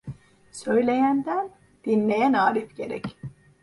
Söyleyenden 0.51 1.49
dinleyen 1.85 2.33
arif 2.33 2.75
gerek. 2.77 3.17